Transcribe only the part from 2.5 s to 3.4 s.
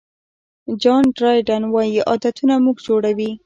موږ جوړوي.